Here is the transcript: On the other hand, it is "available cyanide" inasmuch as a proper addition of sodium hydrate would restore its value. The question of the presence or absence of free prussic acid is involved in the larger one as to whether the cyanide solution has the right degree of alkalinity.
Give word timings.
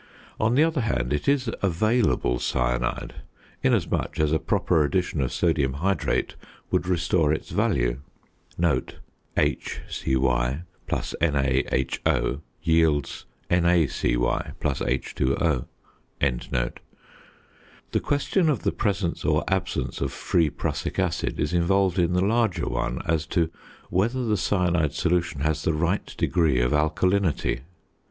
On 0.39 0.55
the 0.55 0.63
other 0.63 0.81
hand, 0.81 1.13
it 1.13 1.27
is 1.27 1.47
"available 1.61 2.39
cyanide" 2.39 3.21
inasmuch 3.61 4.19
as 4.19 4.31
a 4.31 4.39
proper 4.39 4.83
addition 4.83 5.21
of 5.21 5.31
sodium 5.31 5.73
hydrate 5.73 6.33
would 6.71 6.87
restore 6.87 7.31
its 7.31 7.51
value. 7.51 7.99
The 8.57 8.95
question 9.37 9.85
of 9.85 9.93
the 17.93 18.73
presence 18.75 19.23
or 19.25 19.43
absence 19.47 20.01
of 20.01 20.11
free 20.11 20.49
prussic 20.49 20.97
acid 20.97 21.39
is 21.39 21.53
involved 21.53 21.99
in 21.99 22.13
the 22.13 22.25
larger 22.25 22.65
one 22.67 23.01
as 23.05 23.27
to 23.27 23.51
whether 23.91 24.25
the 24.25 24.35
cyanide 24.37 24.93
solution 24.93 25.41
has 25.41 25.61
the 25.61 25.73
right 25.73 26.11
degree 26.17 26.59
of 26.59 26.71
alkalinity. 26.71 27.59